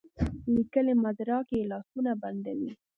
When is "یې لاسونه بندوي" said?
1.55-2.71